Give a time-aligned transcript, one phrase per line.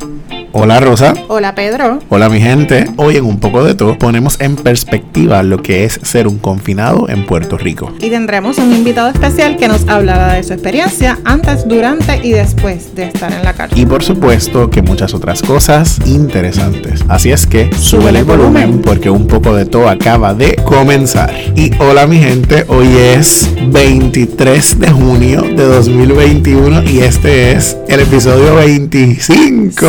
[0.00, 0.37] Thank you.
[0.52, 1.12] Hola Rosa.
[1.28, 1.98] Hola Pedro.
[2.08, 2.86] Hola mi gente.
[2.96, 7.08] Hoy en un poco de todo ponemos en perspectiva lo que es ser un confinado
[7.10, 7.92] en Puerto Rico.
[8.00, 12.94] Y tendremos un invitado especial que nos hablará de su experiencia antes, durante y después
[12.94, 13.78] de estar en la cárcel.
[13.78, 17.04] Y por supuesto que muchas otras cosas interesantes.
[17.08, 21.34] Así es que sube el volumen porque un poco de todo acaba de comenzar.
[21.56, 28.00] Y hola mi gente, hoy es 23 de junio de 2021 y este es el
[28.00, 29.86] episodio 25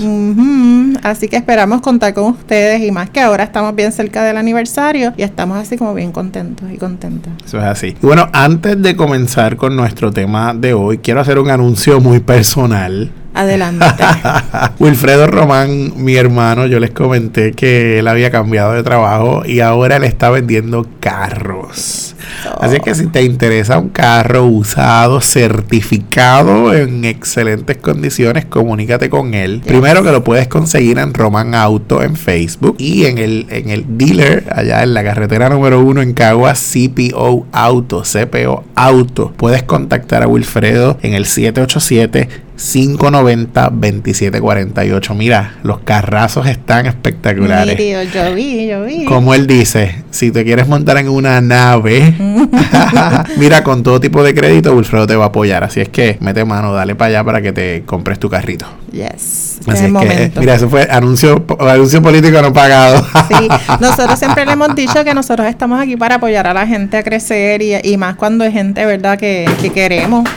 [1.02, 5.14] Así que esperamos contar con ustedes y más que ahora estamos bien cerca del aniversario
[5.16, 7.32] y estamos así como bien contentos y contentos.
[7.42, 7.96] Eso es así.
[8.02, 12.20] Y bueno, antes de comenzar con nuestro tema de hoy, quiero hacer un anuncio muy
[12.20, 13.10] personal.
[13.34, 13.86] Adelante.
[14.78, 19.98] Wilfredo Román, mi hermano, yo les comenté que él había cambiado de trabajo y ahora
[19.98, 22.14] le está vendiendo carros.
[22.60, 29.62] Así que si te interesa un carro usado, certificado en excelentes condiciones, comunícate con él.
[29.64, 33.84] Primero que lo puedes conseguir en Román Auto en Facebook y en el, en el
[33.96, 39.32] dealer allá en la carretera número uno en Cagua, CPO Auto, CPO Auto.
[39.36, 45.14] Puedes contactar a Wilfredo en el 787 590-2748.
[45.16, 47.76] Mira, los carrazos están espectaculares.
[48.14, 49.04] yo vi, yo vi.
[49.04, 52.14] Como él dice, si te quieres montar en una nave,
[53.36, 55.64] mira, con todo tipo de crédito, Wilfredo te va a apoyar.
[55.64, 58.66] Así es que mete mano, dale para allá para que te compres tu carrito.
[58.92, 59.58] Yes.
[59.66, 63.04] Así es, que, mira, eso fue anuncio, anuncio político no pagado.
[63.28, 63.48] sí,
[63.80, 67.02] nosotros siempre le hemos dicho que nosotros estamos aquí para apoyar a la gente a
[67.02, 70.28] crecer y, y más cuando hay gente, ¿verdad?, que, que queremos.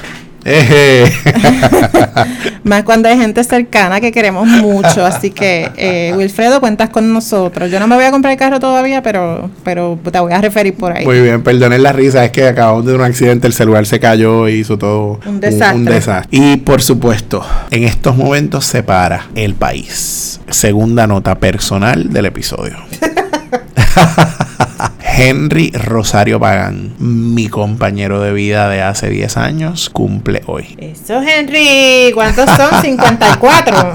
[2.64, 5.04] Más cuando hay gente cercana que queremos mucho.
[5.04, 7.72] Así que, eh, Wilfredo, cuentas con nosotros.
[7.72, 10.76] Yo no me voy a comprar el carro todavía, pero, pero te voy a referir
[10.76, 11.04] por ahí.
[11.04, 12.24] Muy bien, perdonen la risa.
[12.24, 15.78] Es que acabamos de un accidente, el celular se cayó y hizo todo un desastre.
[15.78, 16.38] un desastre.
[16.38, 20.40] Y por supuesto, en estos momentos se para el país.
[20.50, 22.78] Segunda nota personal del episodio.
[25.18, 30.76] Henry Rosario Pagán, mi compañero de vida de hace 10 años, cumple hoy.
[30.78, 32.12] Eso, Henry.
[32.14, 32.70] ¿Cuántos son?
[32.82, 33.94] 54.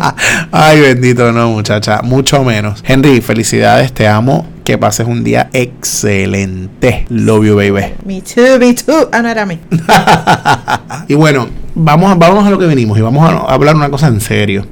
[0.51, 2.01] Ay, bendito, no, muchacha.
[2.01, 2.83] Mucho menos.
[2.87, 4.47] Henry, felicidades, te amo.
[4.65, 7.07] Que pases un día excelente.
[7.09, 7.95] Love you, baby.
[8.05, 9.09] Me too, me too.
[9.13, 9.59] Ah, no era mí.
[11.09, 14.09] y bueno, vamos, a, vamos a lo que venimos y vamos a hablar una cosa
[14.09, 14.67] en serio.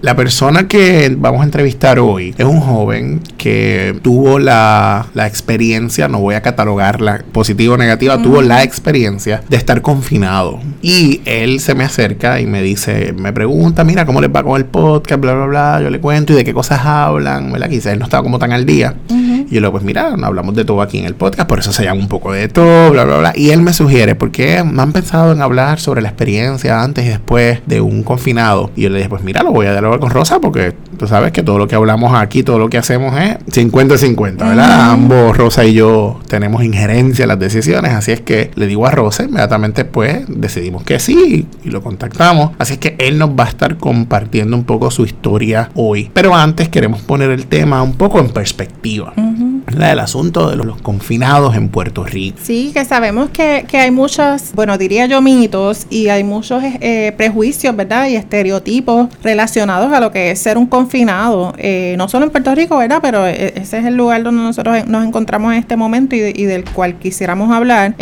[0.00, 6.08] La persona que vamos a entrevistar hoy es un joven que tuvo la, la experiencia,
[6.08, 10.58] no voy a catalogarla positiva o negativa, tuvo la experiencia de estar confinado.
[10.80, 14.56] Y él se me acerca y me dice, me pregunta, mira, ¿cómo les va con
[14.56, 15.20] el podcast?
[15.20, 15.80] Bla, bla, bla.
[15.82, 17.68] Yo le cuento y de qué cosas hablan, ¿verdad?
[17.68, 18.94] Quizás él no estaba como tan al día.
[19.28, 21.72] Y yo le digo, pues mira, hablamos de todo aquí en el podcast, por eso
[21.72, 23.32] se llama un poco de todo, bla, bla, bla.
[23.34, 27.08] Y él me sugiere, porque me han pensado en hablar sobre la experiencia antes y
[27.08, 28.70] después de un confinado.
[28.76, 31.32] Y yo le dije, pues mira, lo voy a dialogar con Rosa porque tú sabes
[31.32, 34.90] que todo lo que hablamos aquí, todo lo que hacemos es 50-50, ¿verdad?
[34.90, 38.90] Ambos, Rosa y yo, tenemos injerencia en las decisiones, así es que le digo a
[38.90, 42.52] Rosa, inmediatamente pues decidimos que sí y lo contactamos.
[42.58, 46.10] Así es que él nos va a estar compartiendo un poco su historia hoy.
[46.12, 49.12] Pero antes queremos poner el tema un poco en perspectiva.
[49.18, 49.47] Mm-hmm.
[49.76, 52.38] El asunto de los, confinados en Puerto Rico.
[52.42, 57.74] Sí, que sabemos que, hay muchos, bueno, diría yo mitos y hay muchos eh, prejuicios,
[57.76, 58.08] ¿verdad?
[58.08, 62.54] Y estereotipos relacionados a lo que es ser un confinado, eh, no solo en Puerto
[62.54, 62.98] Rico, ¿verdad?
[63.02, 66.64] Pero eh, ese es el lugar donde nosotros nos encontramos en este momento y, del
[66.64, 67.94] cual quisiéramos hablar,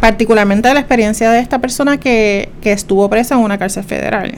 [0.00, 4.34] particularmente de la experiencia de esta persona que, estuvo presa en una cárcel federal.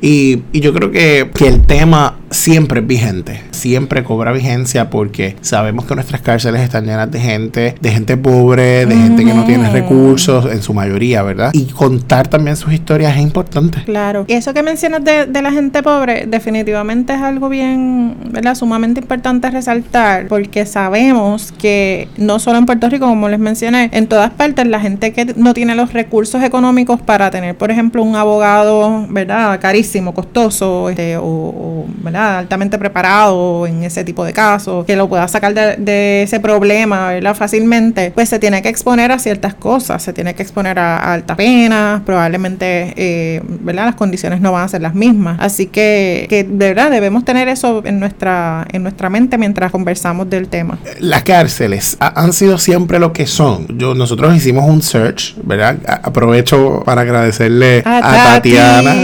[0.00, 5.36] Y, y, yo creo que, que el tema siempre es vigente, siempre cobra vigencia porque
[5.48, 9.44] sabemos que nuestras cárceles están llenas de gente, de gente pobre, de gente que no
[9.44, 11.50] tiene recursos, en su mayoría, ¿verdad?
[11.54, 13.82] Y contar también sus historias es importante.
[13.84, 14.24] Claro.
[14.28, 18.54] Y eso que mencionas de, de la gente pobre, definitivamente es algo bien, ¿verdad?
[18.54, 24.06] Sumamente importante resaltar porque sabemos que no solo en Puerto Rico, como les mencioné, en
[24.06, 28.16] todas partes la gente que no tiene los recursos económicos para tener, por ejemplo, un
[28.16, 29.58] abogado, ¿verdad?
[29.60, 32.38] Carísimo, costoso, este, o, o ¿verdad?
[32.38, 37.34] altamente preparado en ese tipo de casos, que lo pueda sacar de, ese problema ¿verdad?
[37.34, 41.36] fácilmente, pues se tiene que exponer a ciertas cosas, se tiene que exponer a, altas
[41.36, 43.86] penas, probablemente eh, ¿verdad?
[43.86, 45.38] las condiciones no van a ser las mismas.
[45.40, 50.28] Así que, que de verdad debemos tener eso en nuestra, en nuestra mente mientras conversamos
[50.28, 50.78] del tema.
[51.00, 53.66] Las cárceles han sido siempre lo que son.
[53.78, 55.76] Yo, nosotros hicimos un search, ¿verdad?
[56.02, 58.94] aprovecho para agradecerle a, Tatiana.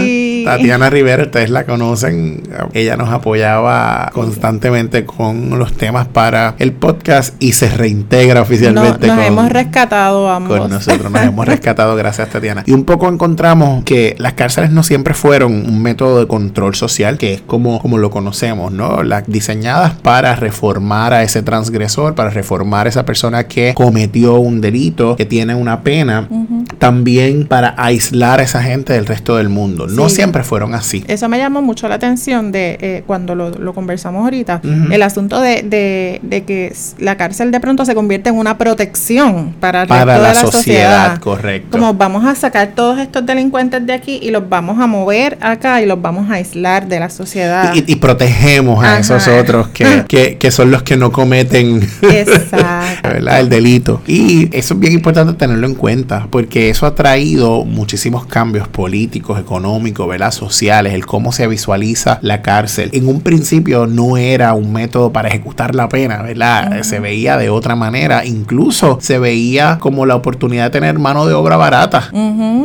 [0.45, 2.43] Tatiana Rivera, ustedes la conocen.
[2.73, 9.07] Ella nos apoyaba constantemente con los temas para el podcast y se reintegra oficialmente.
[9.07, 10.59] nos hemos rescatado ambos.
[10.59, 12.63] Con nosotros nos hemos rescatado, gracias Tatiana.
[12.65, 17.17] Y un poco encontramos que las cárceles no siempre fueron un método de control social,
[17.17, 19.03] que es como, como lo conocemos, ¿no?
[19.03, 24.61] Las diseñadas para reformar a ese transgresor, para reformar a esa persona que cometió un
[24.61, 26.27] delito, que tiene una pena,
[26.77, 29.87] también para aislar a esa gente del resto del mundo.
[29.87, 31.03] No siempre fueron así.
[31.07, 34.61] Eso me llamó mucho la atención de eh, cuando lo, conversamos ahorita,
[34.91, 40.17] el asunto de, que la cárcel de pronto se convierte en una protección para, para
[40.17, 41.77] la, sociedad, correcto.
[41.77, 45.81] Como vamos a sacar todos estos delincuentes de aquí y los vamos a mover acá
[45.81, 47.73] y los vamos a aislar de la sociedad.
[47.73, 51.87] Y, protegemos a esos otros que, que, son los que no cometen
[53.03, 54.01] el delito.
[54.07, 59.39] Y eso es bien importante tenerlo en cuenta, porque eso ha traído muchísimos cambios políticos,
[59.39, 60.24] económicos, ¿verdad?
[60.33, 62.89] Sociales, el cómo se visualiza la cárcel.
[62.93, 66.81] En un principio no era un método para ejecutar la pena, ¿verdad?
[66.83, 71.33] Se veía de otra manera, incluso se veía como la oportunidad de tener mano de
[71.33, 72.09] obra barata,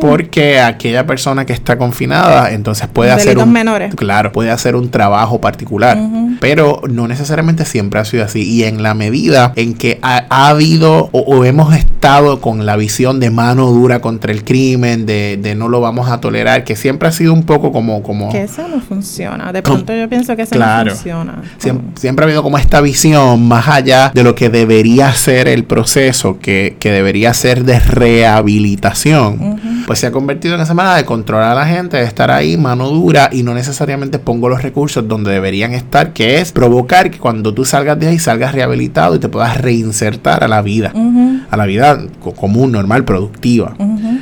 [0.00, 3.94] porque aquella persona que está confinada entonces puede hacer un menores.
[3.94, 5.98] Claro, puede hacer un trabajo particular,
[6.40, 11.08] pero no necesariamente siempre ha sido así y en la medida en que ha, habido
[11.12, 15.68] o, hemos estado con la visión de mano dura contra el crimen, de, de no
[15.68, 18.00] lo vamos a tolerar, que siempre ha sido un poco como...
[18.00, 19.52] como que eso no funciona.
[19.52, 21.42] De pronto yo pienso que eso no funciona.
[21.96, 26.38] Siempre, ha habido como esta visión más allá de lo que debería ser el proceso,
[26.38, 29.60] que, que debería ser de rehabilitación.
[29.84, 32.56] Pues se ha convertido en esa manera de controlar a la gente, de estar ahí
[32.56, 37.18] mano dura y no necesariamente pongo los recursos donde deberían estar, que es provocar que
[37.18, 40.92] cuando tú salgas de ahí salgas rehabilitado y te puedas reinsertar a la vida,
[41.50, 41.98] a la vida
[42.36, 43.74] común, normal, productiva.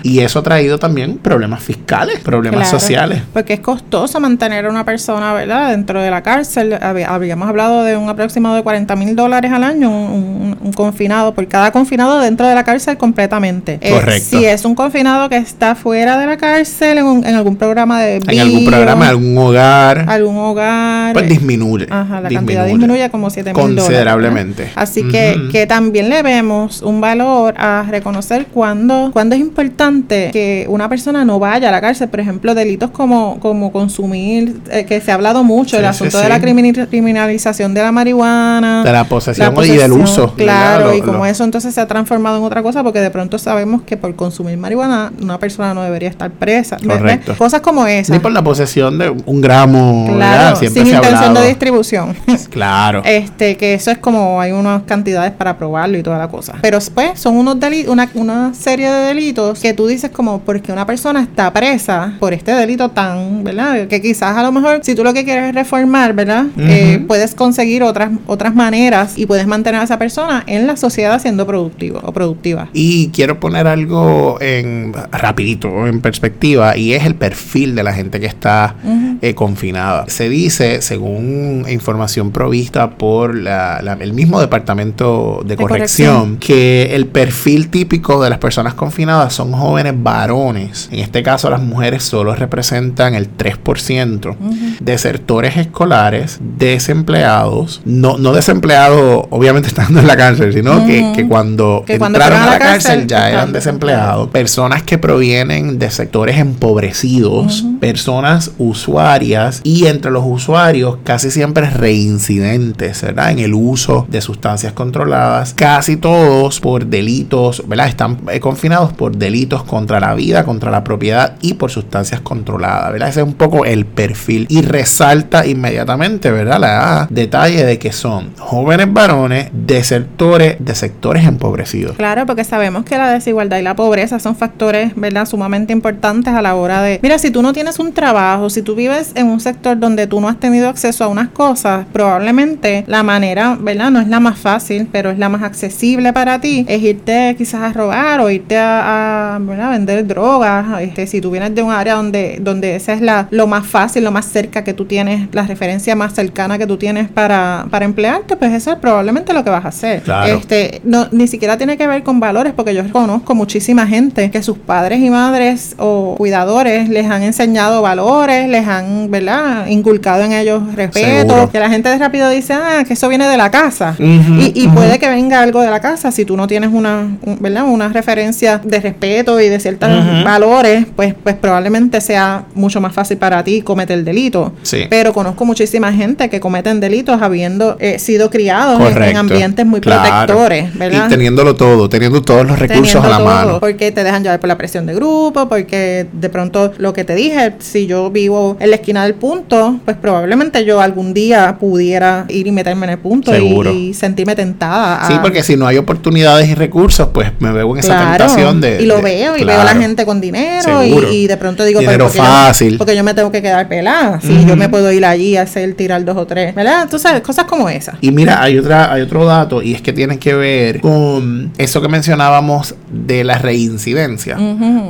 [0.02, 3.22] Y eso ha traído también problemas fiscales, problemas sociales.
[3.32, 5.70] Porque es costoso mantener a una persona, ¿verdad?
[5.70, 6.78] Dentro de la cárcel.
[6.80, 11.72] Habíamos hablado de un aproximado de 40 mil dólares al año, un, confinado, por cada
[11.72, 13.78] confinado dentro de la cárcel completamente.
[13.80, 14.38] Eh, Correcto.
[14.38, 18.16] si es un confinado que está fuera de la cárcel, en, algún programa de...
[18.16, 20.04] en algún programa, algún hogar.
[20.08, 21.12] Algún hogar.
[21.12, 21.86] Pues disminuye.
[21.90, 24.70] Ajá, la cantidad disminuye como 7 mil Considerablemente.
[24.76, 30.66] Así que, que también le vemos un valor a reconocer cuándo, cuándo es importante que
[30.68, 32.08] una persona no vaya a la cárcel.
[32.08, 36.18] Por ejemplo, delitos como, como consumir, eh, que se ha hablado mucho, el Sí, asunto
[36.18, 36.40] sí, de la
[36.88, 38.82] criminalización de la marihuana.
[38.84, 40.32] De la posesión, la y del uso.
[40.36, 43.38] Claro, y como lo- eso entonces se ha transformado en otra cosa, porque de pronto
[43.38, 46.76] sabemos que por consumir marihuana una persona no debería estar presa.
[46.84, 47.34] Correcto.
[47.36, 48.10] Cosas como esas.
[48.10, 50.06] Ni por la posesión de un gramo.
[50.14, 51.42] Claro, Siempre sin se ha intención hablado.
[51.42, 52.16] de distribución.
[52.50, 53.02] Claro.
[53.04, 56.54] Este, que eso es como hay unas cantidades para probarlo y toda la cosa.
[56.60, 60.72] Pero pues son unos delitos, una, una serie de delitos que tú dices como porque
[60.72, 63.86] una persona está presa por este delito tan, ¿verdad?
[63.88, 66.46] Que quizás a lo mejor si tú lo que quieres es reformar, ¿verdad?
[66.58, 71.20] Eh, puedes conseguir otras otras maneras y puedes mantener a esa persona en la sociedad
[71.20, 72.68] siendo productivo o productiva.
[72.72, 78.20] Y quiero poner algo en rapidito, en perspectiva, y es el perfil de la gente
[78.20, 78.74] que está
[79.22, 80.04] eh, confinada.
[80.08, 86.36] Se dice, según información provista por la- la- el mismo departamento de, De corrección, corrección.
[86.38, 90.88] que el perfil típico de las personas confinadas son jóvenes varones.
[90.90, 94.36] En este caso, las mujeres solo representan el 3%.
[94.80, 101.84] Desertores escolares, desempleados, no, no desempleados, obviamente estando en la cárcel, sino que, que cuando
[101.86, 105.90] Que entraron a la a la cárcel, cárcel, ya eran desempleados, personas que provienen de
[105.90, 113.30] sectores empobrecidos, personas usuarias y entre los usuarios casi siempre reincidentes, ¿verdad?
[113.30, 117.88] En el uso de sustancias controladas, casi todos por delitos, ¿verdad?
[117.88, 122.92] Están eh, confinados por delitos contra la vida, contra la propiedad y por sustancias controladas,
[122.92, 123.08] ¿verdad?
[123.08, 126.60] Ese es un poco el perfil y resalta inmediatamente, ¿verdad?
[126.60, 131.96] La detalle de que son jóvenes varones, desertores de sectores empobrecidos.
[131.96, 136.42] Claro, porque sabemos que la desigualdad y la pobreza son factores, ¿verdad?, sumamente importantes a
[136.42, 137.00] la hora de...
[137.02, 140.20] Mira, si tú no tienes un trabajo, si tú vives en un sector donde tú
[140.20, 144.38] no has tenido acceso a unas cosas, probablemente la manera, ¿verdad?, no es la más
[144.38, 148.56] fácil, pero es la más accesible para ti, es irte quizás a robar o irte
[148.56, 149.38] a,
[149.70, 150.82] vender drogas.
[150.82, 154.04] Este, si tú vienes de un área donde, donde esa es la, lo más fácil,
[154.04, 157.84] lo más cerca que tú tienes, la referencia más cercana que tú tienes para, para
[157.84, 160.02] emplearte, pues eso es probablemente lo que vas a hacer.
[160.02, 160.36] Claro.
[160.36, 164.42] Este, no, ni siquiera tiene que ver con valores, porque yo conozco muchísima gente que
[164.42, 170.32] sus padres y madres o cuidadores les han enseñado valores, les han, ¿verdad?, inculcado en
[170.32, 171.50] ellos respeto, Seguro.
[171.50, 173.96] que la gente de rápido dice, ah, que eso viene de la casa.
[173.98, 177.38] Y y puede que venga algo de la casa, si tú no tienes una, un-
[177.40, 179.88] ¿verdad?, una referencia de respeto y de ciertos
[180.24, 184.52] valores, pues, pues probablemente sea mucho más fácil para ti cometer delito.
[184.62, 184.86] Sí.
[184.90, 190.02] Pero conozco muchísima gente que cometen delitos habiendo eh, sido criados en- ambientes muy Claro.
[190.26, 191.06] protectores, ¿verdad?
[191.06, 193.60] Y teniéndolo todo, teniendo todos los recursos Teniendo a la todo, mano.
[193.60, 197.14] Porque te dejan llevar por la presión de grupo, porque de pronto lo que te
[197.14, 202.24] dije, si yo vivo en la esquina del punto, pues probablemente yo algún día pudiera
[202.28, 205.02] ir y meterme en el punto y, sentirme tentada.
[205.02, 208.24] a- Sí, porque si no hay oportunidades y recursos, pues me veo en esa Claro,
[208.26, 208.82] tentación de.
[208.82, 209.60] y lo de- veo y claro.
[209.62, 212.78] veo a la gente con dinero y, y de pronto digo Dinero porque yo- fácil.
[212.78, 215.74] porque yo me tengo que quedar pelada si yo me puedo ir allí a hacer
[215.74, 219.24] tirar dos o tres verdad entonces cosas como esas Y mira, hay otra, hay otro
[219.24, 224.36] dato, y es que tiene que ver con eso que mencionábamos de la reincidencia.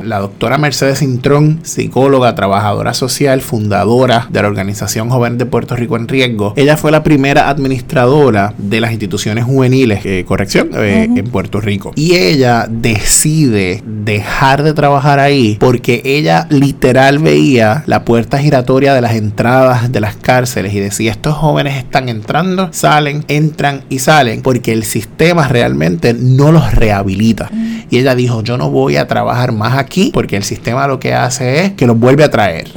[0.03, 5.97] La doctora Mercedes Cintrón, psicóloga, trabajadora social, fundadora de la organización Joven de Puerto Rico
[5.97, 11.25] en Riesgo, ella fue la primera administradora de las instituciones juveniles, eh, corrección, eh, en
[11.29, 11.91] Puerto Rico.
[11.95, 19.01] Y ella decide dejar de trabajar ahí porque ella literal veía la puerta giratoria de
[19.01, 24.41] las entradas de las cárceles y decía, estos jóvenes están entrando, salen, entran y salen
[24.41, 27.49] porque el sistema realmente no los rehabilita.
[27.89, 31.13] Y ella dijo, yo no voy a trabajar más aquí porque el sistema lo que
[31.15, 32.67] hace es que los vuelve a traer.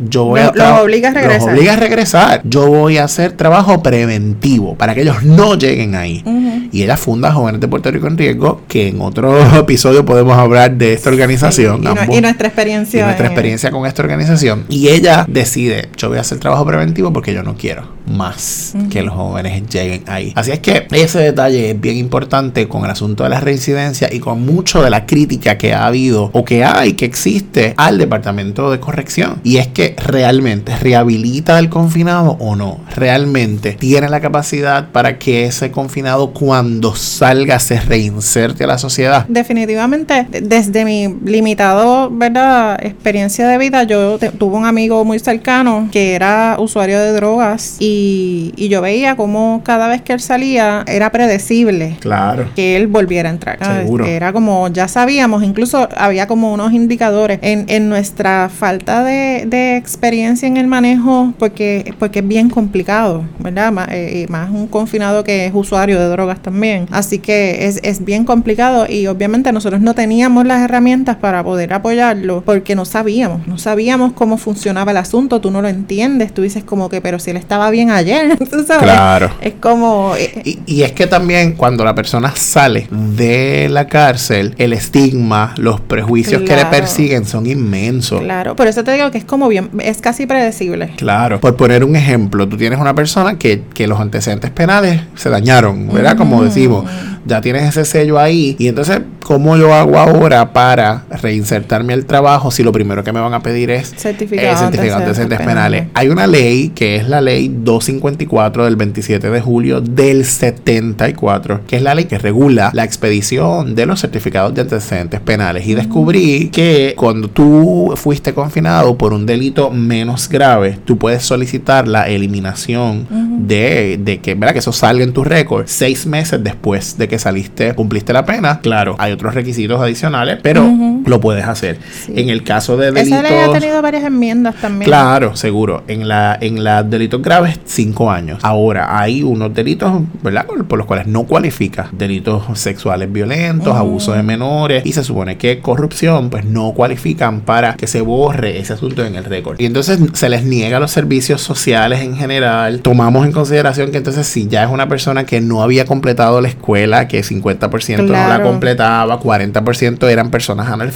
[0.00, 1.40] Yo voy a tra- los obliga a regresar.
[1.42, 2.40] Los obliga a regresar.
[2.44, 6.24] Yo voy a hacer trabajo preventivo para que ellos no lleguen ahí.
[6.72, 10.72] Y ella funda Jóvenes de Puerto Rico en Riesgo, que en otro episodio podemos hablar
[10.76, 11.80] de esta organización.
[11.82, 14.64] y, nu- ambos- y nuestra experiencia y nuestra en- experiencia con esta organización.
[14.68, 19.02] Y ella decide, yo voy a hacer trabajo preventivo porque yo no quiero más que
[19.02, 20.32] los jóvenes lleguen ahí.
[20.36, 24.20] Así es que ese detalle es bien importante con el asunto de la reincidencia y
[24.20, 28.70] con mucho de la crítica que ha habido o que hay, que existe al Departamento
[28.70, 29.40] de Corrección.
[29.42, 32.78] Y es que realmente rehabilita al confinado o no.
[32.94, 39.26] Realmente tiene la capacidad para que ese confinado cuando salga se reinserte a la sociedad.
[39.28, 42.78] Definitivamente, de- desde mi limitado, ¿verdad?
[42.84, 47.76] Experiencia de vida, yo te- tuve un amigo muy cercano que era usuario de drogas
[47.78, 52.48] y, y yo veía como cada vez que él salía era predecible Claro.
[52.54, 53.58] que él volviera a entrar.
[53.82, 54.04] Seguro.
[54.06, 59.76] Era como, ya sabíamos, incluso había como unos indicadores en, en nuestra falta de, de
[59.76, 63.72] experiencia en el manejo, porque, porque es bien complicado, ¿verdad?
[63.72, 66.86] Má- eh, más un confinado que es usuario de drogas también.
[66.90, 71.72] Así que es, es bien complicado y obviamente nosotros no teníamos las herramientas para poder
[71.72, 76.42] apoyarlo porque no sabíamos, no sabíamos cómo funcionaba el asunto, tú no lo entiendes, tú
[76.42, 78.82] dices como que, pero si él estaba bien ayer, ¿tú sabes?
[78.82, 79.30] Claro.
[79.40, 80.14] Es como...
[80.16, 85.54] eh, Y, y es que también cuando la persona sale de la cárcel, el estigma,
[85.56, 88.20] los prejuicios que le persiguen son inmensos.
[88.20, 90.90] Claro, por eso te digo que es como bien, es casi predecible.
[90.96, 91.40] Claro.
[91.40, 95.88] Por poner un ejemplo, tú tienes una persona que, que los antecedentes penales se dañaron,
[95.92, 96.16] ¿verdad?
[96.16, 96.84] Como decimos,
[97.26, 98.56] ya tienes ese sello ahí.
[98.58, 103.18] Y entonces, ¿cómo yo hago ahora para reinsertarme al trabajo si lo primero que me
[103.18, 105.80] van a pedir es Certificado eh, de certificado de antecedentes penales?
[105.80, 105.90] penales.
[105.94, 111.74] Hay una ley que es la ley 254 del 27 de julio del 74, que
[111.74, 115.66] es la ley que regula la expedición de los certificados de antecedentes penales.
[115.66, 121.88] Y descubrí que cuando tú fuiste confinado por un delito menos grave, tú puedes solicitar
[121.88, 123.08] la eliminación
[123.40, 124.52] de, de que, ¿verdad?
[124.52, 128.60] que eso salga en tu récord seis meses después de que saliste, cumpliste la pena.
[128.60, 130.62] Claro, hay otros requisitos adicionales, pero.
[131.06, 131.78] Lo puedes hacer.
[132.04, 132.12] Sí.
[132.16, 133.18] En el caso de delitos...
[133.18, 134.86] Esa ley ha tenido varias enmiendas también.
[134.88, 135.82] Claro, seguro.
[135.88, 138.38] En la en los delitos graves, cinco años.
[138.42, 140.46] Ahora, hay unos delitos, ¿verdad?
[140.46, 141.88] Por, los cuales no cualifica.
[141.92, 143.76] Delitos sexuales violentos, Ujú.
[143.76, 144.84] abuso de menores.
[144.84, 149.14] Y se supone que corrupción, pues no cualifican para que se borre ese asunto en
[149.14, 149.60] el récord.
[149.60, 152.80] Y entonces se les niega los servicios sociales en general.
[152.80, 156.48] Tomamos en consideración que entonces si ya es una persona que no había completado la
[156.48, 158.44] escuela, que 50% no la Claro.
[158.44, 160.95] completaba, 40% eran personas analfabetas.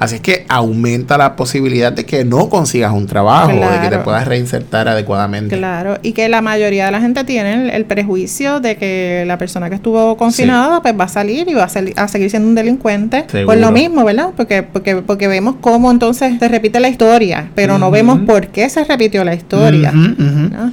[0.00, 3.88] Así es que aumenta la posibilidad de que no consigas un trabajo, de que te
[3.88, 4.04] Claro.
[4.04, 5.56] puedas reinsertar adecuadamente.
[5.56, 9.38] Claro, y que la mayoría de la gente tiene el, el prejuicio de que la
[9.38, 12.54] persona que estuvo confinada pues va a salir y va a, a seguir siendo un
[12.54, 13.24] delincuente.
[13.28, 13.46] Seguro.
[13.46, 14.30] Pues lo mismo, ¿verdad?
[14.36, 18.68] Porque, porque, porque vemos cómo entonces se repite la historia, pero no vemos por qué
[18.68, 19.92] se repitió la historia.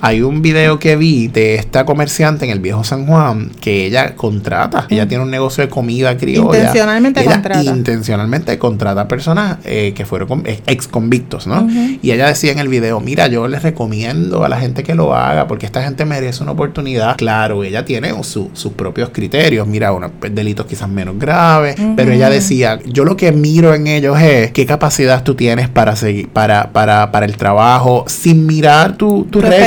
[0.02, 4.16] Hay un video que vi de esta comerciante en el viejo San Juan que ella
[4.16, 6.58] contrata, ella tiene un negocio de comida criolla.
[6.58, 7.64] Intencionalmente Ella contrata.
[7.64, 11.68] Intencionalmente contrata personas eh, que fueron ex convictos, ¿no?
[12.02, 15.16] Y ella decía en el video, mira, yo les recomiendo a la gente que lo
[15.16, 17.18] haga porque esta gente merece una oportunidad.
[17.18, 22.30] Claro, ella tiene su- sus propios criterios, mira, unos delitos quizás menos graves, pero ella
[22.30, 26.72] decía, yo lo que miro en ellos es qué capacidad tú tienes para seguir, para,
[26.72, 29.66] para, para el trabajo sin mirar tu, tu Tu récord.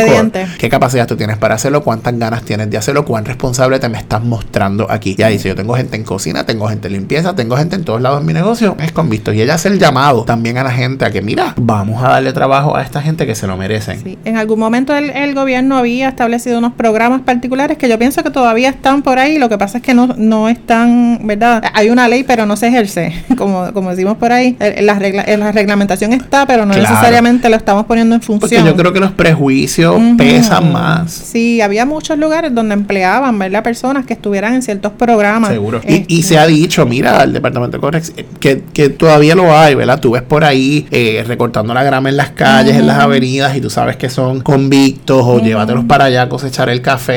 [0.58, 1.82] ¿Qué capacidad tú tienes para hacerlo?
[1.82, 3.04] ¿Cuántas ganas tienes de hacerlo?
[3.04, 5.14] ¿Cuán responsable te me estás mostrando aquí?
[5.16, 8.00] Ya dice, yo tengo gente en cocina, tengo gente en limpieza, tengo gente en todos
[8.00, 8.76] lados en mi negocio.
[8.78, 9.32] Es convicto.
[9.32, 12.32] Y ella hace el llamado también a la gente a que, mira, vamos a darle
[12.32, 14.02] trabajo a esta gente que se lo merecen.
[14.02, 14.18] Sí.
[14.24, 18.30] En algún momento el, el gobierno había establecido unos programas particulares que yo pienso que
[18.30, 19.38] todavía están por ahí.
[19.38, 21.62] Lo que pasa es que no, no están, ¿verdad?
[21.74, 24.56] Hay una ley, pero no se ejerce, como, como decimos por ahí.
[24.80, 26.88] La, regla, la reglamentación está, pero no Claro.
[26.90, 28.64] necesariamente lo estamos poniendo en Porque función.
[28.66, 31.10] yo creo que los prejuicios pesan más.
[31.12, 33.62] Sí, había muchos lugares donde empleaban, ¿verdad?
[33.62, 35.50] Personas que estuvieran en ciertos programas.
[35.50, 35.80] Seguro.
[35.86, 39.56] Y, y Este, se ha dicho, mira, el Departamento de Corrección, que, que todavía lo
[39.56, 40.00] hay, ¿verdad?
[40.00, 43.60] Tú ves por ahí eh, recortando la grama en las calles, en las avenidas, y
[43.60, 45.44] tú sabes que son convictos, o Ujú.
[45.44, 47.14] llévatelos para allá a cosechar el café,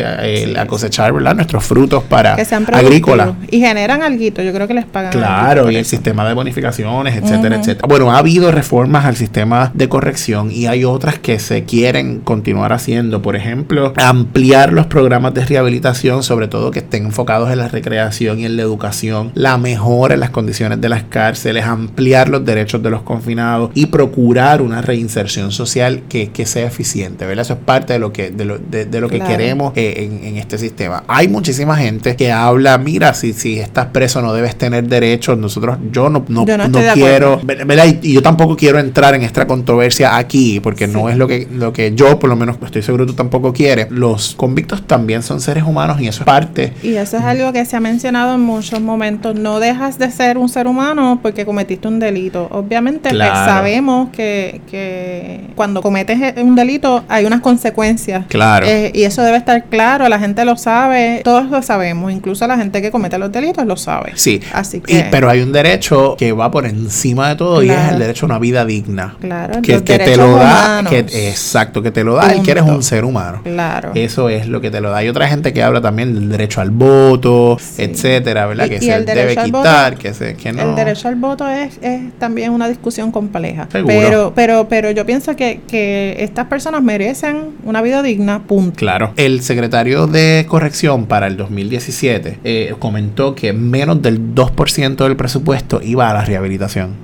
[0.00, 1.34] eh, a cosechar, ¿verdad?
[1.34, 3.34] Nuestros frutos para productivos.
[3.50, 5.12] Y generan alguito, yo creo que les pagan.
[5.12, 7.86] Claro, y el sistema de bonificaciones, etcétera, etcétera.
[7.88, 12.72] Bueno, ha habido reformas al sistema de corrección y hay otras que se quieren continuar
[12.72, 13.22] haciendo.
[13.22, 18.40] Por ejemplo, ampliar los programas de rehabilitación, sobre todo que estén enfocados en la recreación
[18.40, 22.82] y en la educación, la mejora en las condiciones de las cárceles, ampliar los derechos
[22.82, 27.42] de los confinados y procurar una reinserción social que, que sea eficiente, ¿verdad?
[27.42, 29.30] Eso es parte de lo que, de lo, de, de lo que Claro.
[29.30, 31.04] queremos eh, en, en este sistema.
[31.08, 35.78] Hay muchísima gente que habla, mira, si, si estás preso no debes tener derechos, nosotros,
[35.90, 37.40] yo no, no, Yo no quiero.
[37.44, 37.86] ¿verdad?
[38.02, 41.48] Y y yo tampoco quiero entrar en esta controversia aquí, porque no es lo que,
[41.52, 43.88] lo que yo, por lo menos, estoy seguro tú tampoco quieres.
[43.90, 46.72] Los convictos también son seres humanos y eso es parte.
[46.82, 49.34] Y eso es algo que se ha mencionado en muchos momentos.
[49.34, 52.48] No dejas de ser un ser humano porque cometiste un delito.
[52.50, 58.24] Obviamente pues, sabemos que, que cuando cometes un delito hay unas consecuencias.
[58.28, 58.66] Claro.
[58.66, 62.56] Eh, y eso debe estar claro, la gente lo sabe, todos lo sabemos, incluso la
[62.56, 64.12] gente que comete los delitos lo sabe.
[64.14, 64.40] Sí.
[64.52, 67.92] Así Y- que, pero hay un derecho que va por encima de todo y es
[67.92, 69.16] el derecho a una vida digna.
[69.20, 70.98] claro, Que, los que te lo da, que,
[71.28, 73.40] exacto, que te lo da el que eres un ser humano.
[73.44, 73.92] Claro.
[73.94, 74.98] Eso es lo que te lo da.
[74.98, 77.82] Hay otra gente que habla también del derecho al voto, Sí.
[77.82, 78.66] etcétera, ¿verdad?
[78.66, 80.70] Y- que y se debe voto- quitar, que se que no.
[80.70, 83.68] El derecho al voto es, es también una discusión compleja.
[83.70, 83.94] Seguro.
[83.94, 88.76] Pero, pero, pero yo pienso que, que estas personas merecen una vida digna, punto.
[88.76, 89.12] Claro.
[89.16, 95.80] El secretario de Corrección para el 2017 eh, comentó que menos del 2% del presupuesto
[95.82, 96.94] iba a la rehabilitación.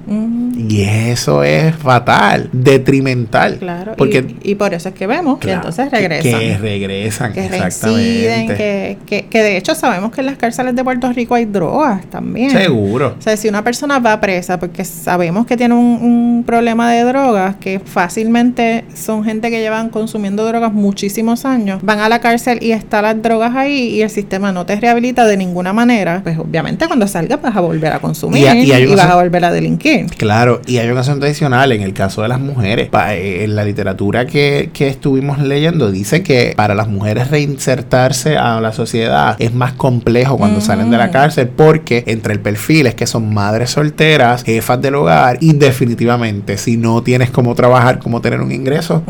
[0.69, 3.59] Y eso es fatal, detrimental.
[3.59, 6.41] Claro, Porque, y, y por eso es que vemos que entonces regresan.
[6.41, 7.79] Que, regresan, que exactamente.
[7.81, 11.45] reinciden, que, que, que de hecho sabemos que en las cárceles de Puerto Rico hay
[11.45, 12.51] drogas también.
[12.51, 13.17] Seguro.
[13.19, 17.03] O sea, si una persona va presa porque sabemos que tiene un, un problema de
[17.05, 22.59] drogas, que fácilmente son gente que llevan consumiendo drogas muchísimos años, van a la cárcel
[22.63, 26.39] y están las drogas ahí y el sistema no te rehabilita de ninguna manera, pues
[26.39, 30.07] obviamente cuando salgas vas a volver a consumir Y vas a volver a delinquir.
[30.17, 32.89] Claro, y hay una asunto adicional en el caso de las mujeres.
[33.11, 38.61] Eh, en la literatura que, que estuvimos leyendo dice que para las mujeres reinsertarse a
[38.61, 42.95] la sociedad es más complejo cuando salen de la cárcel porque entre el perfil es
[42.95, 48.21] que son madres solteras, jefas del hogar y definitivamente si no tienes cómo trabajar, cómo
[48.21, 49.03] tener un ingreso,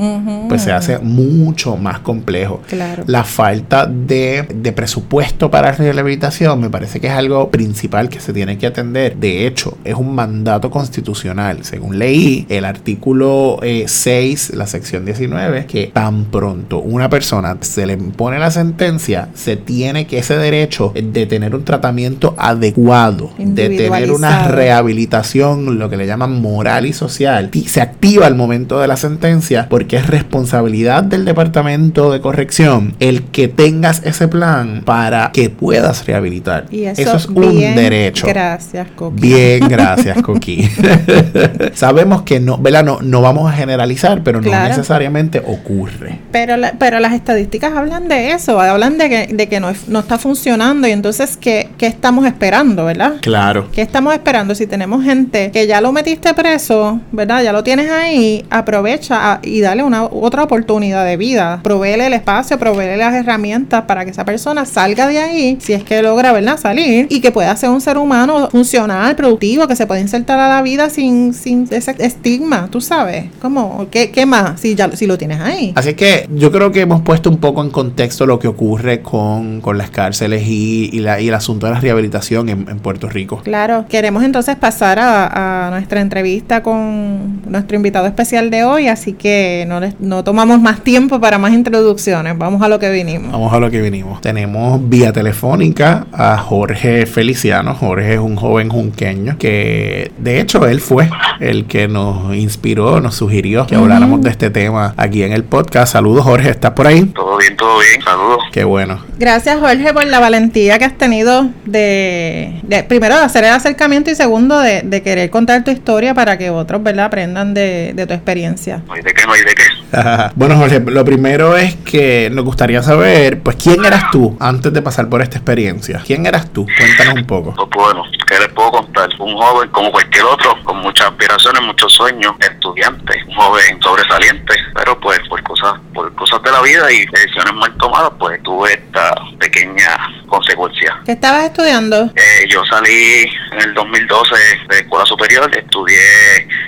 [0.49, 2.63] pues se hace mucho más complejo.
[2.69, 3.05] Claro.
[3.07, 8.33] La falta de, de presupuesto para rehabilitación me parece que es algo principal que se
[8.33, 9.17] tiene que atender.
[9.17, 11.32] De hecho, es un mandato constitucional.
[11.63, 17.87] Según leí, el artículo eh, 6, la sección 19, que tan pronto una persona se
[17.87, 23.71] le impone la sentencia, se tiene que ese derecho de tener un tratamiento adecuado, de
[23.71, 28.79] tener una rehabilitación, lo que le llaman moral y social, y se activa al momento
[28.81, 34.83] de la sentencia porque es responsabilidad del departamento de corrección el que tengas ese plan
[34.85, 36.67] para que puedas rehabilitar.
[36.71, 38.27] Y eso, es un derecho.
[38.27, 39.21] Gracias, Coqui.
[39.21, 40.69] Bien, gracias, Coqui.
[41.75, 42.85] Sabemos que no, ¿verdad?
[42.85, 46.19] No, no vamos a generalizar, pero no necesariamente ocurre.
[46.31, 50.01] Pero, la- pero las estadísticas hablan de eso, hablan de que, de que no, no
[50.01, 53.15] está funcionando y entonces, ¿qué, ¿qué estamos esperando, verdad?
[53.21, 53.69] Claro.
[53.73, 54.55] ¿Qué estamos esperando?
[54.55, 57.43] Si tenemos gente que ya lo metiste preso, ¿verdad?
[57.43, 61.61] Ya lo tienes ahí, aprovecha a- y dale una otra oportunidad de vida.
[61.63, 65.85] Proveele el espacio, proveele las herramientas para que esa persona salga de ahí, si es
[65.85, 66.59] que logra, ¿verdad?
[66.59, 70.49] Salir y que pueda ser un ser humano funcional, productivo, que se pueda insertar a
[70.49, 71.02] la vida sin,
[71.33, 73.27] sin ese estigma, tú sabes.
[73.41, 73.87] ¿Cómo?
[73.91, 74.61] ¿Qué, qué más?
[74.61, 75.73] Si, ya, si lo tienes ahí.
[75.75, 79.61] Así que yo creo que hemos puesto un poco en contexto lo que ocurre con,
[79.61, 83.09] con las cárceles y, y la- y el asunto de la rehabilitación en, en Puerto
[83.09, 83.41] Rico.
[83.43, 89.13] Claro, queremos entonces pasar a, a nuestra entrevista con nuestro invitado especial de hoy, así
[89.15, 93.33] que no, les- no tomamos más tiempo para más introducciones, vamos a lo que vinimos.
[93.33, 94.21] Vamos a lo que vinimos.
[94.21, 97.75] Tenemos vía telefónica a Jorge Feliciano.
[97.75, 100.92] Jorge es un joven junqueño que, de hecho, él fue
[101.41, 105.93] el que nos inspiró, nos sugirió que habláramos de este tema aquí en el podcast.
[105.93, 107.05] Saludos, Jorge, ¿estás por ahí?
[107.07, 108.03] Todo bien, todo bien.
[108.03, 108.39] Saludos.
[108.53, 109.01] Qué bueno.
[109.19, 114.11] Gracias Jorge por la valentía que has tenido de, de- primero de hacer el acercamiento
[114.11, 117.07] y segundo de, de querer contar tu historia para que otros ¿verdad?
[117.07, 118.83] aprendan de, de tu experiencia.
[118.87, 119.63] No hay de qué, no hay de qué.
[120.37, 124.83] bueno, Jorge, lo primero es que nos gustaría saber, pues, ¿quién eras tú antes de
[124.83, 126.03] pasar por esta experiencia?
[126.07, 126.67] ¿Quién eras tú?
[126.79, 127.55] Cuéntanos un poco.
[127.55, 129.11] Pues bueno, ¿qué les puedo contar?
[129.19, 134.99] Un joven como cualquier otro, con muchas aspiraciones, muchos sueños, estudiante, un joven sobresaliente, pero
[134.99, 139.15] pues por cosas, por cosas de la vida y decisiones mal tomadas, pues tuve esta
[139.39, 141.01] pequeña consecuencia.
[141.05, 142.11] ¿Qué estabas estudiando?
[142.17, 144.35] Eh, yo salí en el 2012
[144.71, 145.99] de escuela superior, estudié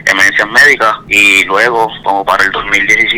[0.07, 3.14] emergencias médicas y luego, como para el 2017,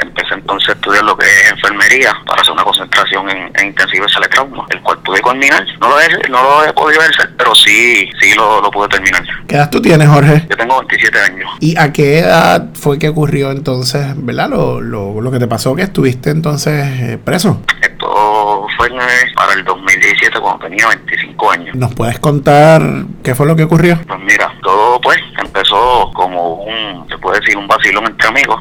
[0.00, 4.06] empecé entonces a estudiar lo que es enfermería para hacer una concentración en, en intensivo
[4.06, 5.64] de trauma, el cual pude culminar.
[5.80, 9.22] No lo he, no lo he podido hacer, pero sí, sí lo, lo pude terminar.
[9.46, 10.46] ¿Qué edad tú tienes, Jorge?
[10.48, 11.50] Yo tengo 27 años.
[11.60, 14.48] ¿Y a qué edad fue que ocurrió entonces, verdad?
[14.48, 17.62] Lo, lo, lo que te pasó, que estuviste entonces eh, preso.
[17.80, 18.98] Esto fue en,
[19.34, 21.74] para el 2017 cuando tenía 25 años.
[21.76, 22.82] ¿Nos puedes contar
[23.22, 23.98] qué fue lo que ocurrió?
[24.06, 28.60] Pues mira, todo pues empezó como un, se puede decir, un vacilón entre amigos,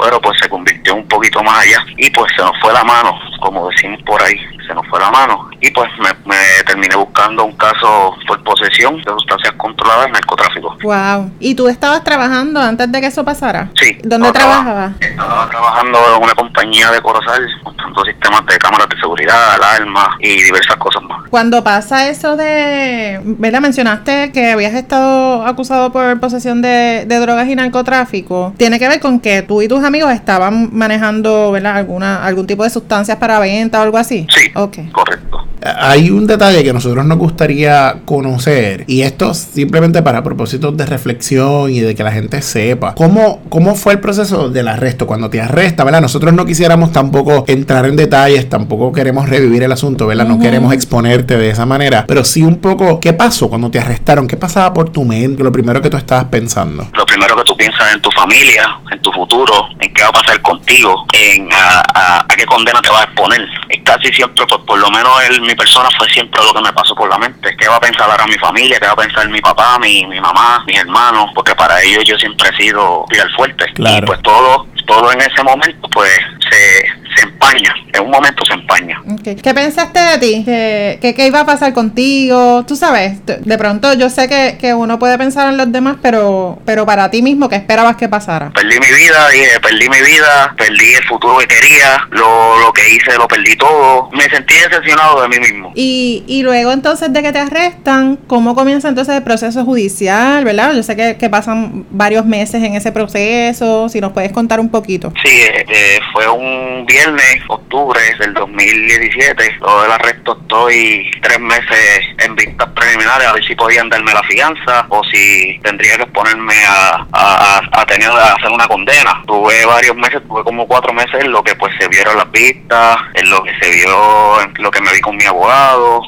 [0.00, 3.18] pero pues se convirtió un poquito más allá y pues se nos fue la mano,
[3.40, 4.36] como decimos por ahí,
[4.66, 8.96] se nos fue la mano y pues me, me terminé buscando un caso por posesión
[8.98, 10.76] de sustancias controladas en narcotráfico.
[10.82, 11.30] Wow.
[11.40, 13.68] ¿Y tú estabas trabajando antes de que eso pasara?
[13.80, 13.98] Sí.
[14.02, 14.92] ¿Dónde trabajabas?
[15.00, 20.42] Estaba trabajando en una compañía de Corozal, montando sistemas de cámaras de seguridad, alarmas y
[20.42, 21.28] diversas cosas más.
[21.28, 23.60] Cuando pasa eso de, ¿verdad?
[23.60, 28.52] Mencionaste que habías estado acusado por posesión de, de drogas y narcotráfico.
[28.56, 31.76] Tiene que ver con que tú y tus amigos estaban manejando, ¿verdad?
[31.76, 34.26] Alguna, algún tipo de sustancias para venta o algo así.
[34.34, 34.78] Sí, Ok.
[34.92, 35.38] correcto.
[35.62, 41.70] Hay un detalle que nosotros nos gustaría conocer y esto simplemente para propósitos de reflexión
[41.70, 45.38] y de que la gente sepa cómo, cómo fue el proceso del arresto cuando te
[45.38, 46.00] arresta, ¿verdad?
[46.00, 50.24] Nosotros no quisiéramos tampoco entrar en detalles, tampoco queremos revivir el asunto, ¿verdad?
[50.26, 54.26] No queremos exponerte de esa manera, pero sí un poco qué pasó cuando te arrestaron,
[54.26, 56.79] qué pasaba por tu mente, lo primero que tú estabas pensando.
[56.92, 60.12] Lo primero que tú piensas en tu familia, en tu futuro, en qué va a
[60.12, 63.46] pasar contigo, en a, a- a qué condena te vas a exponer.
[63.68, 66.72] Es casi siempre, pues, por lo menos el, mi persona fue siempre lo que me
[66.72, 67.56] pasó por la mente.
[67.56, 68.78] ¿Qué va a pensar ahora mi familia?
[68.80, 71.30] ¿Qué va a pensar mi papá, mi, mi mamá, mis hermanos?
[71.34, 73.64] Porque para ellos yo siempre he sido pilar fuerte.
[73.74, 73.98] Claro.
[73.98, 76.10] Y pues todo, todo en ese momento pues
[76.50, 76.84] se,
[77.16, 77.74] se empaña.
[77.92, 79.02] En un momento se empaña.
[79.10, 79.40] Ok.
[79.42, 80.42] ¿Qué pensaste de ti?
[80.44, 82.64] ¿Qué, qué, qué iba a pasar contigo?
[82.66, 86.58] Tú sabes, de pronto yo sé que, que uno puede pensar en los demás, pero,
[86.64, 88.50] pero para ti mismo, ¿qué esperabas que pasara?
[88.50, 92.94] Perdí mi vida, dije, perdí mi vida, perdí el futuro que quería, lo, lo que
[92.94, 94.10] hice lo perdí todo.
[94.12, 95.72] Me sentí decepcionado de mí mismo.
[95.74, 100.74] Y, y luego entonces de que te arrestan, ¿cómo comienza entonces el proceso judicial, verdad?
[100.74, 104.68] Yo sé que, que pasan varios meses en ese proceso, si nos puedes contar un
[104.68, 105.12] poquito.
[105.24, 109.56] Sí, eh, eh, fue un viernes, octubre del 2017.
[109.60, 114.22] Luego del arresto estoy tres meses en vistas preliminares a ver si podían darme la
[114.24, 119.22] fianza o si tendría que exponerme a, a, a- tener a hacer una condena.
[119.26, 122.96] Tuve varios meses, tuve como cuatro meses en lo que pues se vieron las vistas,
[123.14, 126.02] en lo que se vio, en lo que me vi con mi abogado.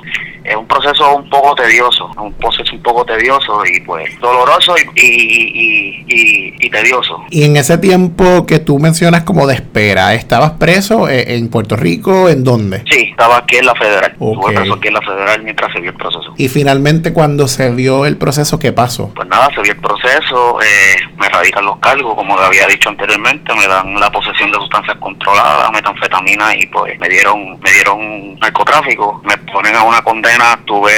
[0.44, 5.00] Es un proceso un poco tedioso, un proceso un poco tedioso y pues doloroso y,
[5.00, 7.22] y, y, y- tedioso.
[7.30, 11.76] Y en ese tiempo que tú mencionas como de espera, ¿estabas preso eh, en Puerto
[11.76, 12.28] Rico?
[12.30, 12.82] ¿En dónde?
[12.90, 14.14] Sí, estaba aquí en la federal.
[14.18, 14.32] Ok.
[14.38, 16.32] Estuve preso aquí en la federal mientras se vio el proceso.
[16.38, 19.10] Y finalmente cuando se vio el proceso, ¿qué pasó?
[19.14, 22.88] Pues nada, se vio el proceso, eh, me radican los cargos, como le había dicho
[22.88, 28.38] anteriormente, me dan la posesión de sustancias controladas, metanfetamina y pues me dieron, me dieron
[28.40, 30.31] narcotráfico, me ponen a una condena,
[30.66, 30.92] tuve,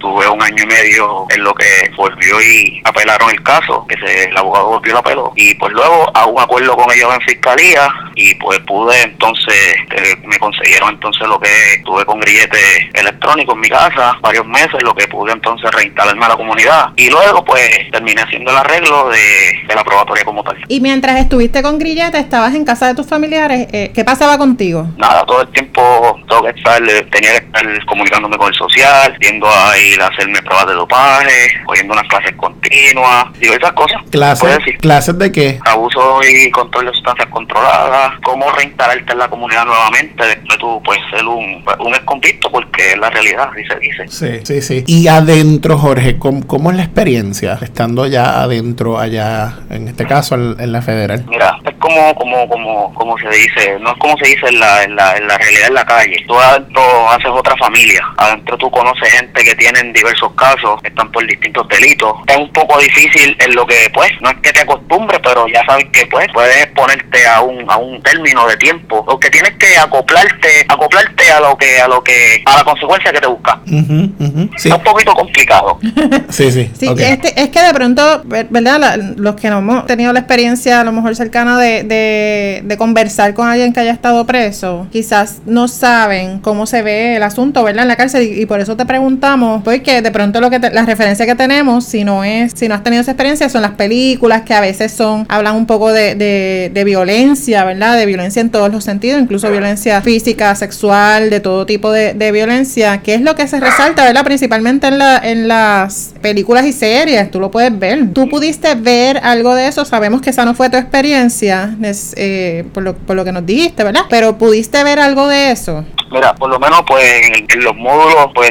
[0.00, 4.24] tuve un año y medio en lo que volvió y apelaron el caso, que se,
[4.24, 7.88] el abogado volvió el apelo, y pues luego a un acuerdo con ellos en fiscalía
[8.14, 9.54] y pues pude entonces,
[9.90, 11.48] eh, me consiguieron entonces lo que
[11.84, 16.28] tuve con grillete electrónico en mi casa, varios meses, lo que pude entonces reinstalarme a
[16.30, 20.56] la comunidad y luego pues terminé haciendo el arreglo de, de la probatoria como tal.
[20.68, 24.88] Y mientras estuviste con Grillete, estabas en casa de tus familiares, eh, ¿qué pasaba contigo?
[24.96, 29.46] Nada, todo el tiempo tengo que estar, tenía que estar comunicándome con el social, yendo
[29.48, 34.00] a ir a hacerme pruebas de dopaje, cogiendo unas clases continuas, diversas cosas.
[34.02, 34.78] Puedes ¿Clases?
[34.80, 35.58] ¿Clases de qué?
[35.64, 40.82] abuso y control de sustancias controladas, cómo reinstalarte en la comunidad nuevamente después de tú
[40.84, 44.08] pues ser un, un exconvicto porque es la realidad, así se dice.
[44.08, 44.84] Sí, sí, sí.
[44.86, 50.34] Y adentro, Jorge, ¿cómo, cómo es la experiencia estando ya adentro, allá, en este caso,
[50.34, 51.24] en, en la federal?
[51.28, 54.82] Mira, es como, como, como, como se dice, no es como se dice en la,
[54.84, 56.24] en la, en la realidad en la calle.
[56.26, 61.10] Tú adentro haces otra familia, adentro tú conoces gente que tienen diversos casos, que están
[61.12, 62.12] por distintos delitos.
[62.26, 65.64] Es un poco difícil en lo que, pues, no es que te acostumbres, pero ya
[65.66, 69.52] sabes que, pues, puedes exponerte a un, a un término de tiempo, o que tienes
[69.58, 73.60] que acoplarte, acoplarte a lo que, a lo que, a la consecuencia que te busca.
[73.66, 74.50] Ujú, ujú.
[74.56, 75.78] Sí, Es un poquito complicado.
[76.30, 76.70] sí, sí.
[76.78, 78.78] Sí, este, es que de pronto, ver- ¿verdad?
[78.80, 82.76] La- los que no hemos tenido la experiencia a lo mejor cercana de, de, de
[82.76, 87.62] conversar con alguien que haya estado preso, quizás no saben cómo se ve el asunto,
[87.64, 87.82] ¿verdad?
[87.82, 90.70] En la cárcel y, y por eso te preguntamos, porque de pronto lo que te-
[90.70, 93.72] la referencia que tenemos, si no es, si no has tenido esa experiencia, son las
[93.72, 97.96] películas que a veces son, hablan un poco de, de, violencia, ¿verdad?
[97.96, 102.98] De violencia en todos los sentidos, incluso violencia física, sexual, de todo tipo de, violencia,
[103.02, 104.24] que es lo que se resalta, ¿verdad?
[104.24, 108.12] Principalmente en, la, en las películas y series, tú lo puedes ver.
[108.12, 109.84] ¿Tú pudiste ver algo de eso?
[109.84, 111.76] Sabemos que esa no fue tu experiencia,
[112.16, 114.02] eh, por, lo, por lo que nos dijiste, ¿verdad?
[114.08, 115.84] Pero ¿pudiste ver algo de eso?
[116.10, 117.04] Mira, por lo menos pues
[117.48, 118.45] en los módulos pues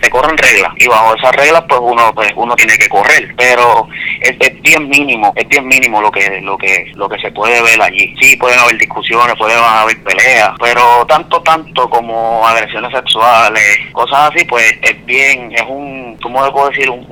[0.00, 3.88] se corren reglas y bajo esas reglas pues uno pues uno tiene que correr, pero
[4.20, 7.60] es, es bien mínimo, es bien mínimo lo que lo que lo que se puede
[7.62, 8.14] ver allí.
[8.20, 14.44] Sí, pueden haber discusiones, pueden haber peleas, pero tanto tanto como agresiones sexuales, cosas así,
[14.44, 16.88] pues es bien, es un, ¿cómo le puedo decir?
[16.90, 17.06] Un,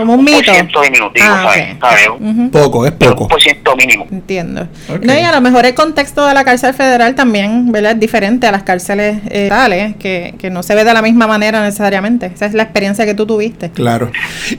[0.00, 0.38] Como un mito.
[0.38, 2.08] por ciento diminutivo, Ah, ¿sabes?
[2.18, 2.50] Un.
[2.50, 3.28] Poco, es un poco.
[3.28, 4.06] por ciento mínimo.
[4.10, 4.66] Entiendo.
[5.02, 7.92] No, y a lo mejor el contexto de la cárcel federal también, ¿verdad?
[7.92, 11.26] Es diferente a las cárceles eh, estatales, que, que no se ve de la misma
[11.26, 12.26] manera necesariamente.
[12.34, 13.70] Esa es la experiencia que tú tuviste.
[13.70, 14.10] Claro.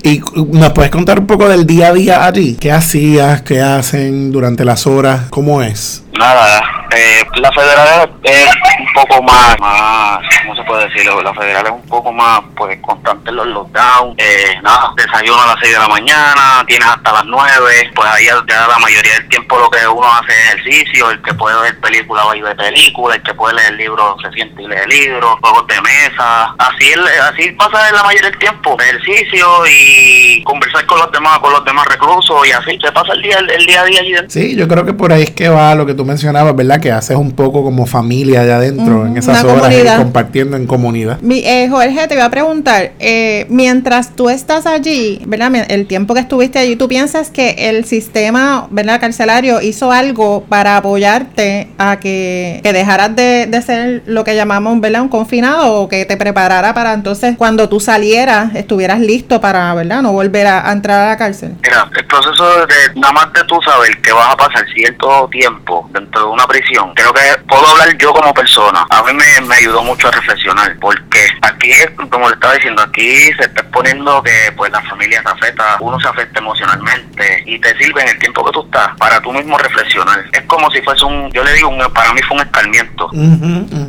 [0.04, 2.56] ¿Y nos puedes contar un poco del día a día allí?
[2.60, 3.42] ¿Qué hacías?
[3.42, 5.22] ¿Qué hacen durante las horas?
[5.30, 6.04] ¿Cómo es?
[6.18, 6.62] Nada,
[6.94, 8.48] eh, la federal es
[8.80, 11.22] un poco más, más, ¿cómo se puede decirlo?
[11.22, 14.16] La federal es un poco más, pues, constante en los lockdowns.
[14.18, 17.92] Eh, nada, desayuno a las 6 de la mañana, tienes hasta las 9.
[17.96, 21.12] Pues ahí ya, la mayoría del tiempo lo que uno hace es ejercicio.
[21.12, 23.16] El que puede ver película va y ve película.
[23.16, 25.36] El que puede leer libros se siente y lee libros.
[25.42, 26.54] Juegos de mesa.
[26.58, 26.92] Así
[27.30, 28.78] así pasa la mayoría del tiempo.
[28.82, 32.78] Ejercicio y conversar con los demás, con los demás reclusos y así.
[32.84, 34.16] Se pasa el día, el, día a día allí.
[34.28, 36.81] Sí, yo creo que por ahí es que va lo que tú mencionabas, ¿verdad?
[36.82, 39.98] Que haces un poco como familia allá adentro, en esas horas, comunidad.
[39.98, 40.82] compartiendo en comunidad.
[40.82, 41.22] comunidad.
[41.22, 45.52] Mi, eh, Jorge, te voy a preguntar, eh, mientras tú estás allí, ¿verdad?
[45.70, 49.00] El tiempo que estuviste allí, ¿tú piensas que el sistema, ¿verdad?
[49.00, 54.80] Carcelario hizo algo para apoyarte a que, que dejaras de, de, ser lo que llamamos,
[54.80, 55.02] ¿verdad?
[55.02, 60.02] Un confinado o que te preparara para entonces cuando tú salieras estuvieras listo para, ¿verdad?
[60.02, 61.56] No volver a, entrar a la cárcel.
[61.62, 65.90] Mira, el proceso de nada más de tú saber que vas a pasar cierto tiempo
[65.94, 68.86] dentro de una prisión, creo que puedo hablar yo como persona.
[68.90, 71.72] A mí me, me ayudó mucho a reflexionar porque aquí,
[72.10, 76.00] como le estaba diciendo, aquí se está exponiendo que pues la familia se afecta, uno
[76.00, 79.58] se afecta emocionalmente y te sirve en el tiempo que tú estás para tú mismo
[79.58, 80.24] reflexionar.
[80.32, 83.10] Es como si fuese un, yo le digo, un, para mí fue un escarmiento.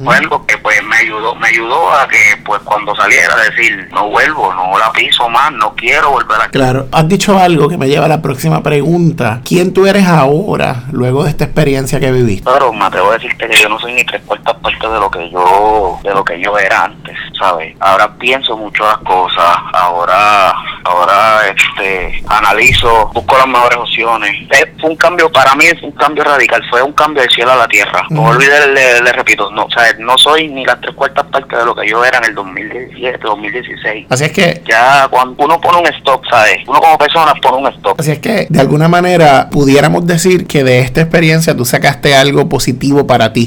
[0.04, 4.08] Fue algo que pues me ayudó, me ayudó a que pues cuando saliera decir, no
[4.08, 6.48] vuelvo, no la piso más, no quiero volver a...
[6.48, 9.40] Claro, has dicho algo que me lleva a la próxima pregunta.
[9.44, 12.44] ¿Quién tú eres ahora, luego de esta experiencia que viviste?
[12.44, 15.10] Claro, me atrevo a decirte que yo no soy ni tres cuartas partes de lo
[15.10, 17.74] que yo, de lo que yo era antes, ¿sabes?
[17.80, 20.54] Ahora pienso mucho las cosas, ahora,
[20.84, 24.48] ahora este analizo, busco las mejores opciones.
[24.80, 27.56] fue un cambio, para mí es un cambio radical, fue un cambio del cielo a
[27.56, 28.04] la tierra.
[28.10, 29.98] No olvides, le, repito, no, ¿sabes?
[29.98, 33.18] no soy ni las tres cuartas partes de lo que yo era en el 2017,
[33.22, 34.06] 2016.
[34.08, 34.62] Así es que...
[34.68, 36.58] Ya cuando uno pone un stop, ¿sabes?
[36.66, 38.00] Uno como persona pone un stop.
[38.00, 42.48] Así es que, de alguna manera, pudiéramos decir que de esta experiencia tú sacaste algo
[42.48, 42.61] positivo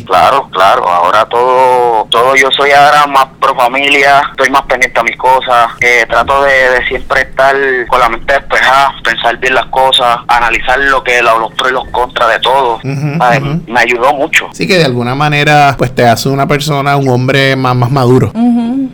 [0.05, 0.87] Claro, claro.
[0.87, 1.84] Ahora todo,
[2.25, 6.43] todo yo soy ahora más pro familia, estoy más pendiente a mis cosas, eh, trato
[6.43, 7.55] de, siempre estar
[7.87, 11.87] con la mente despejada, pensar bien las cosas, analizar lo que los pros y los
[11.89, 12.79] contras de todo.
[12.83, 14.47] Me ayudó mucho.
[14.53, 18.31] Sí que de alguna manera, pues te hace una persona, un hombre más, más maduro.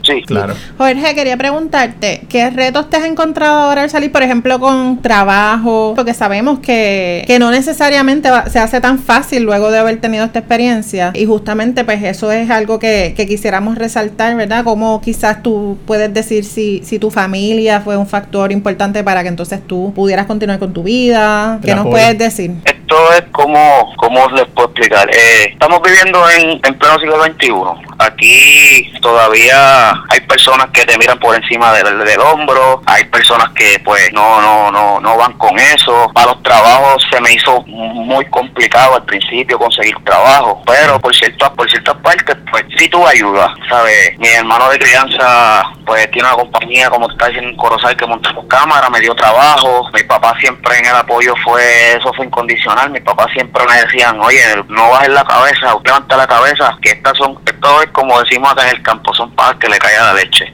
[0.03, 0.53] Sí, claro.
[0.77, 5.93] Jorge, quería preguntarte, ¿qué retos te has encontrado ahora al salir, por ejemplo, con trabajo?
[5.95, 10.39] Porque sabemos que, que no necesariamente se hace tan fácil luego de haber tenido esta
[10.39, 11.11] experiencia.
[11.13, 14.65] Y justamente, pues eso es algo que, que quisiéramos resaltar, ¿verdad?
[14.65, 19.29] Como quizás tú puedes decir si, si tu familia fue un factor importante para que
[19.29, 21.57] entonces tú pudieras continuar con tu vida.
[21.63, 22.51] ¿Qué nos puedes decir?
[22.65, 25.09] Esto es como, ¿cómo les puedo explicar?
[25.09, 31.19] Eh, estamos viviendo en, en pleno siglo XXI aquí todavía hay personas que te miran
[31.19, 35.57] por encima del, del, hombro, hay personas que pues no, no, no, no van con
[35.59, 36.09] eso.
[36.13, 41.53] Para los trabajos se me hizo muy complicado al principio conseguir trabajo, pero por cierto,
[41.53, 44.17] por ciertas partes pues sí tuve ayuda, ¿sabes?
[44.19, 48.45] Mi hermano de crianza pues tiene una compañía como está diciendo en Corozal que montamos
[48.47, 52.99] cámara, me dio trabajo, mi papá siempre en el apoyo fue, eso fue incondicional, mi
[52.99, 57.39] papá siempre me decían, oye, no bajes la cabeza, levanta la cabeza, que estas son,
[57.45, 60.51] es como decimos acá en el campo, son pajas que le cae a la leche.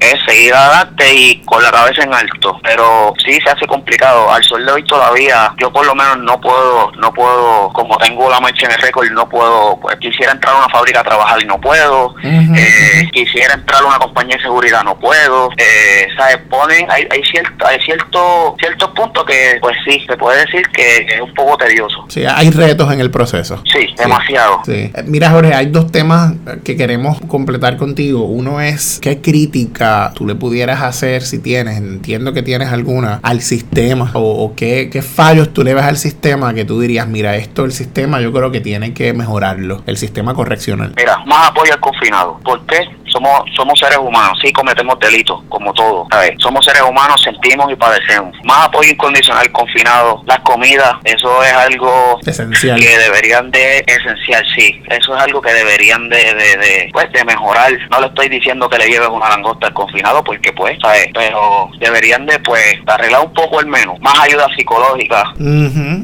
[0.00, 2.58] Es seguir adelante y con la cabeza en alto.
[2.62, 4.30] Pero sí se hace complicado.
[4.30, 8.28] Al sol de hoy todavía, yo por lo menos no puedo, no puedo, como tengo
[8.30, 11.42] la mancha en el récord, no puedo, pues quisiera entrar a una fábrica a trabajar
[11.42, 12.14] y no puedo.
[12.22, 15.50] Eh, quisiera entrar a una compañía de seguridad, no puedo.
[15.56, 16.38] Eh, ¿Sabes?
[16.48, 21.06] Ponen, hay, hay cierto, hay cierto, ciertos puntos que, pues sí, se puede decir que
[21.08, 22.04] es un poco tedioso.
[22.08, 23.62] Sí, hay retos en el proceso.
[23.72, 24.60] Sí, demasiado.
[24.64, 24.90] Sí.
[24.94, 26.32] Eh, mira, Jorge, hay dos temas
[26.64, 28.24] que queremos completar contigo.
[28.24, 33.42] Uno es qué crítica tú le pudieras hacer si tienes, entiendo que tienes alguna, al
[33.42, 37.66] sistema o, qué, qué, fallos tú le ves al sistema que tú dirías, mira, esto
[37.66, 40.94] el sistema yo creo que tiene que mejorarlo, el sistema correccional.
[40.96, 42.40] Mira, más apoyo al confinado.
[42.42, 42.88] ¿Por qué?
[43.10, 46.32] somos somos seres humanos, sí cometemos delitos, como todos, ¿sabes?
[46.38, 48.34] Somos seres humanos, sentimos y padecemos.
[48.44, 54.82] Más apoyo incondicional confinado, las comidas, eso es algo esencial que deberían de esencial, sí,
[54.88, 57.72] eso es algo que deberían de, de, de, pues de mejorar.
[57.90, 61.08] No le estoy diciendo que le lleves una langosta al confinado porque pues, ¿sabes?
[61.14, 65.32] Pero deberían de pues arreglar un poco el menú, más ayuda psicológica,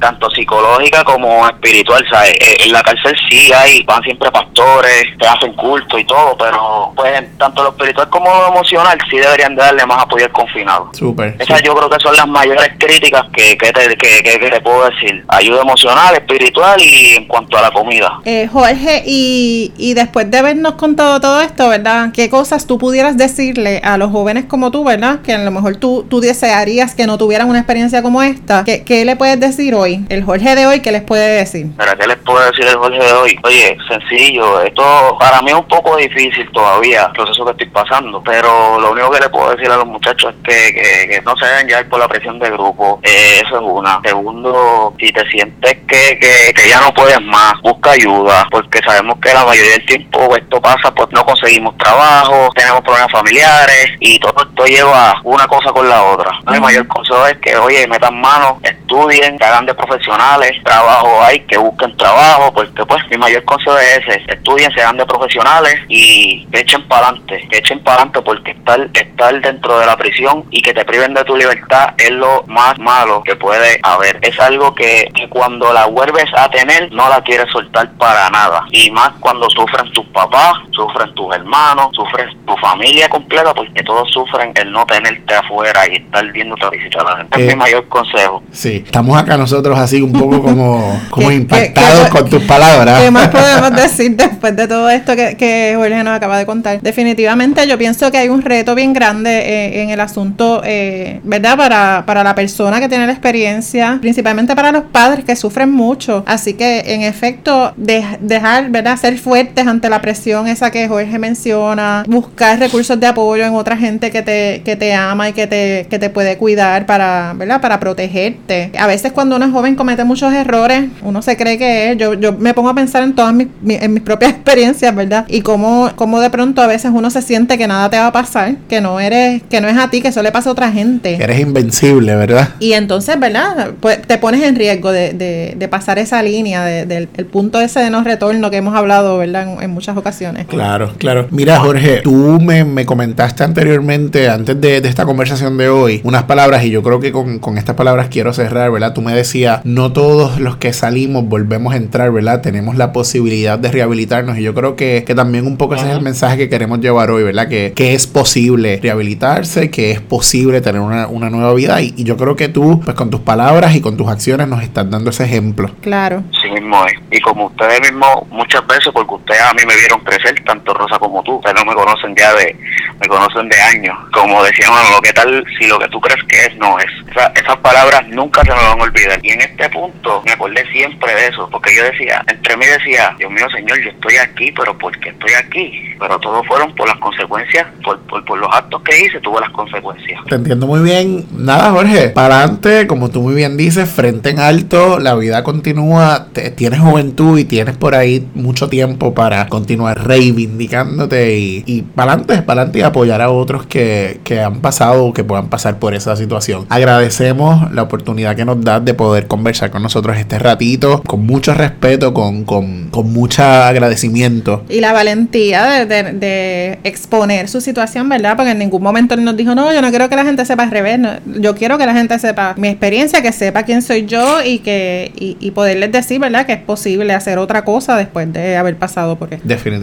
[0.01, 2.35] tanto psicológica como espiritual, ¿sabes?
[2.41, 6.93] Eh, en la cárcel sí hay, van siempre pastores, te hacen culto y todo, pero
[6.95, 10.91] pues tanto lo espiritual como lo emocional sí deberían darle más apoyo al confinado.
[10.93, 11.37] Súper.
[11.39, 14.89] Esas yo creo que son las mayores críticas que, que, te, que, que, te puedo
[14.89, 15.25] decir.
[15.29, 18.21] Ayuda emocional, espiritual y en cuanto a la comida.
[18.25, 22.13] Eh, Jorge, y, y después de habernos contado todo esto, ¿verdad?
[22.15, 25.21] ¿Qué cosas tú pudieras decirle a los jóvenes como tú, ¿verdad?
[25.21, 28.65] Que a lo mejor tú, tú desearías que no tuvieran una experiencia como esta.
[28.65, 30.07] ¿Qué, ¿Qué le puedes decir hoy?
[30.09, 31.77] El Jorge de hoy, ¿qué les puede decir?
[31.77, 33.39] ¿Para qué les puedo decir el Jorge de hoy?
[33.45, 38.23] Oye, sencillo, esto para mí es un poco difícil todavía el proceso que estoy pasando,
[38.23, 41.67] pero lo único que le puedo decir a los muchachos es que, no se deben
[41.67, 44.01] llevar por la presión de grupo, eh, eso es una.
[44.05, 46.19] Segundo, si te sientes que,
[46.55, 50.61] que, ya no puedes más, busca ayuda, porque sabemos que la mayoría del tiempo esto
[50.61, 55.89] pasa, pues no conseguimos trabajo, tenemos problemas familiares y todo esto lleva una cosa con
[55.89, 56.39] la otra.
[56.53, 61.41] El mayor consejo es que, oye, metan mano, estudien, que hagan de profesionales, trabajo hay,
[61.41, 65.77] que busquen trabajo, porque pues mi mayor consejo es ese, estudien, se hagan de profesionales
[65.89, 70.63] y echen para adelante, echen para adelante porque estar, estar dentro de la prisión y
[70.63, 74.19] que te priven de tu libertad es lo más malo que puede haber.
[74.23, 78.65] Es algo que, que cuando la vuelves a tener no la quieres soltar para nada.
[78.71, 80.26] Y más cuando sufren tus papás,
[80.73, 85.97] sufren tus hermanos, sufren tu familia completa porque todos sufren el no tenerte afuera y
[85.97, 87.41] estar viéndote a visitar a la gente.
[87.41, 88.43] es mi Eh, mayor consejo.
[88.53, 92.43] Sí, estamos acá nosotros así un poco como, como ¿Qué- impactados qué- qué- con tus
[92.45, 93.01] palabras.
[93.03, 96.81] ¿Qué más podemos decir después de todo esto que, que Jorge nos acaba de contar?
[96.81, 101.57] Definitivamente yo pienso que hay un reto bien grande eh, en el asunto, eh, ¿verdad?
[101.57, 106.23] Para, para la persona que tiene la experiencia, principalmente para los padres que sufren mucho.
[106.27, 108.97] Así que, en efecto, de- dejar, ¿verdad?
[108.97, 113.77] Ser fuertes ante la presión esa que Jorge menciona, buscar recursos de apoyo en otra
[113.77, 117.61] gente que te, que te ama y que te, que te puede cuidar para, ¿verdad?
[117.61, 118.73] Para protegerte.
[118.79, 121.99] A veces cuando uno es joven comete muchos errores, uno se cree que es.
[121.99, 125.25] Yo, yo me pongo a pensar en todas mis, mi- en mis propias experiencias, ¿verdad?
[125.29, 128.13] Y cómo, cómo de pronto a veces uno se siente que nada te va a
[128.13, 130.73] pasar, que no eres, que no es a ti, que eso le pasa a otra
[130.73, 131.15] gente.
[131.23, 132.51] Eres invencible, ¿verdad?
[132.61, 133.71] Y entonces, ¿verdad?
[133.81, 137.61] Pues te pones en riesgo de, de, de pasar esa línea, de- del el punto
[137.61, 139.43] ese de no retorno que hemos hablado, ¿verdad?
[139.55, 140.06] En, en muchas ocasiones.
[140.47, 141.27] Claro, claro.
[141.31, 146.25] Mira, Jorge, tú me, me comentaste anteriormente, antes de, de esta conversación de hoy, unas
[146.25, 148.93] palabras y yo creo que con, con estas palabras quiero cerrar, ¿verdad?
[148.93, 152.41] Tú me decías, no todos los que salimos volvemos a entrar, ¿verdad?
[152.41, 155.97] Tenemos la posibilidad de rehabilitarnos y yo creo que, que también un poco ese es
[155.97, 157.49] el mensaje que queremos llevar hoy, ¿verdad?
[157.49, 162.05] Que, que es posible rehabilitarse, que es posible tener una, una nueva vida y, y
[162.05, 165.11] yo creo que tú, pues con tus palabras y con tus acciones nos estás dando
[165.11, 165.71] ese ejemplo.
[165.81, 166.23] Claro.
[166.43, 166.95] Sí mismo es.
[167.11, 170.99] Y como ustedes mismos muchas veces, porque ustedes a mí me vieron crecer, tanto Rosa
[170.99, 172.57] como tú, ustedes no me conocen ya de,
[173.01, 173.97] me conocen de años.
[174.13, 176.87] Como decían, lo que tal, si lo que tú crees que es, no es.
[177.11, 179.19] Esa- esas palabras nunca se me van a olvidar.
[179.23, 183.15] Y en este punto me acordé siempre de eso, porque yo decía, entre mí decía,
[183.19, 185.73] Dios mío, Señor, yo estoy aquí, pero ¿por qué estoy aquí?
[185.99, 190.21] Pero todo fueron por las consecuencias, por, por, los actos que hice, tuve las consecuencias.
[190.29, 191.25] Te entiendo muy bien.
[191.33, 196.27] Nada, Jorge, para adelante, como tú muy bien dices, frente en alto, la vida continúa,
[196.33, 202.13] te- tienes juventud y tienes por ahí mucho tiempo para continuar reivindicándote y, y para
[202.13, 205.79] adelante, para adelante y apoyar a otros que, que han pasado o que puedan pasar
[205.79, 206.67] por esa situación.
[206.69, 211.55] Agradecemos la oportunidad que nos das de poder conversar con nosotros este ratito, con mucho
[211.55, 214.65] respeto, con, con, con mucho agradecimiento.
[214.69, 218.37] Y la valentía de, de- de exponer su situación, ¿verdad?
[218.37, 220.63] Porque en ningún momento él nos dijo, no, yo no quiero que la gente sepa
[220.63, 220.99] al revés.
[220.99, 221.11] no,
[221.41, 225.13] yo quiero que la gente sepa mi experiencia, que sepa quién soy yo y que
[225.19, 226.47] y, y poderles decir, ¿verdad?
[226.47, 229.47] Que es posible hacer otra cosa después de haber pasado por esto.
[229.47, 229.76] Definitivamente.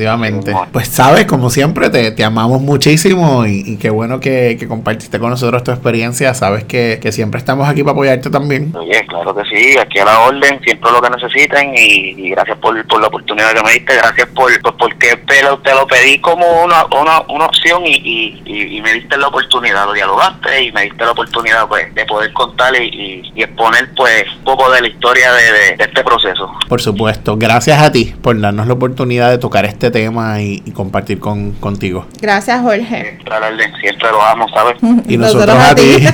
[0.72, 5.20] Pues sabes, como siempre, te, te amamos muchísimo y, y qué bueno que, que compartiste
[5.20, 6.34] con nosotros tu experiencia.
[6.34, 8.74] Sabes que, que siempre estamos aquí para apoyarte también.
[8.76, 12.58] Oye, claro que sí, aquí a la orden, siempre lo que necesiten y, y gracias
[12.58, 15.88] por, por la oportunidad que me diste, gracias por, por porque te lo, te lo
[15.88, 20.72] pedí como una, una, una opción y, y, me diste la oportunidad, lo dialogaste y
[20.74, 24.70] me diste la oportunidad pues de poder contar y, y- y exponer pues un poco
[24.72, 26.52] de la historia de, de- de este proceso.
[26.68, 27.38] Por supuesto.
[27.38, 31.52] Gracias a ti por darnos la oportunidad de tocar este tema y, y compartir con,
[31.54, 32.06] contigo.
[32.22, 33.20] Gracias, Jorge.
[33.82, 34.78] Siempre lo amo, ¿sabes?
[35.08, 36.06] Y nosotros, a ti.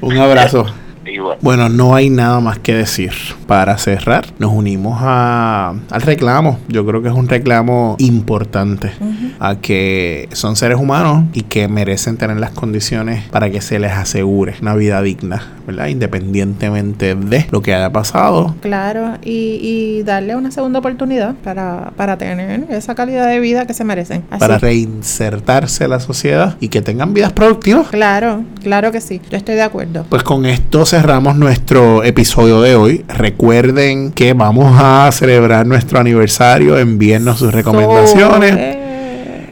[0.00, 0.66] Un abrazo.
[1.10, 3.12] Y bueno, Bueno, no hay nada más que decir.
[3.46, 6.58] Para cerrar, nos unimos a, al reclamo.
[6.68, 8.92] Yo creo que es un reclamo importante
[9.40, 13.92] a que son seres humanos y que merecen tener las condiciones para que se les
[13.92, 15.86] asegure una vida digna, ¿verdad?
[15.86, 18.54] Independientemente de lo que haya pasado.
[18.60, 23.72] Claro, y, y darle una segunda oportunidad para, para tener esa calidad de vida que
[23.74, 24.24] se merecen.
[24.30, 24.40] Así.
[24.40, 27.88] Para reinsertarse a la sociedad y que tengan vidas productivas.
[27.88, 30.04] Claro, claro que sí, yo estoy de acuerdo.
[30.08, 33.04] Pues con esto cerramos nuestro episodio de hoy.
[33.06, 36.76] Recuerden que vamos a celebrar nuestro aniversario.
[36.76, 38.87] Envíennos sus recomendaciones.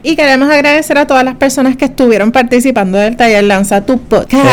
[0.07, 4.45] Y queremos agradecer a todas las personas que estuvieron participando del taller Lanza tu Podcast.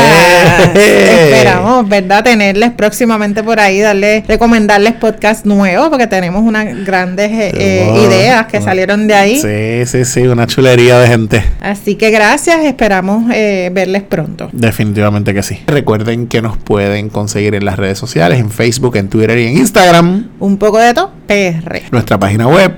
[0.75, 1.31] ¡Eh!
[1.31, 2.25] Esperamos, ¿verdad?
[2.25, 8.47] Tenerles próximamente por ahí, darles, recomendarles podcasts nuevos, porque tenemos unas grandes eh, eh, ideas
[8.47, 9.37] que salieron de ahí.
[9.37, 11.45] Sí, sí, sí, una chulería de gente.
[11.61, 14.49] Así que gracias, esperamos eh, verles pronto.
[14.53, 15.61] Definitivamente que sí.
[15.69, 19.59] Recuerden que nos pueden conseguir en las redes sociales, en Facebook, en Twitter y en
[19.59, 20.31] Instagram.
[20.41, 21.83] Un poco de todo PR.
[21.93, 22.75] Nuestra página web.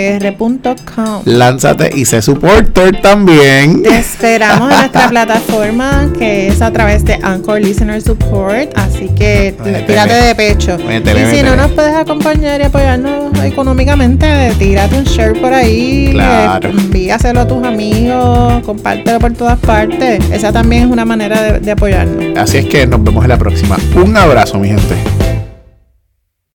[0.00, 1.22] www.unpocodetopr.com.
[1.24, 3.82] Lánzate y sé supporter también.
[3.82, 8.76] Te esperamos en nuestra plataforma que es a través de Anchor Listener Support.
[8.76, 9.82] Así que Métele.
[9.86, 10.78] tírate de pecho.
[10.78, 16.10] Métele, y si no nos puedes acompañar y apoyarnos económicamente, tírate un share por ahí.
[16.12, 16.68] Claro.
[16.68, 20.22] eh, envíaselo a tus amigos, compártelo por todas partes.
[20.32, 22.36] Esa también es una manera de, de apoyarnos.
[22.36, 23.76] Así es que nos vemos en la próxima.
[23.94, 25.19] Un abrazo, mi gente.